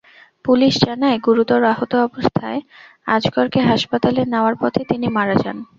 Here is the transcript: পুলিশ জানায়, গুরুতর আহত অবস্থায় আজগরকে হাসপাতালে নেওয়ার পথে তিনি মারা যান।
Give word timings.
পুলিশ 0.45 0.73
জানায়, 0.85 1.17
গুরুতর 1.19 1.61
আহত 1.73 1.91
অবস্থায় 2.07 2.59
আজগরকে 3.07 3.59
হাসপাতালে 3.69 4.21
নেওয়ার 4.33 4.55
পথে 4.61 4.81
তিনি 4.89 5.07
মারা 5.17 5.35
যান। 5.43 5.57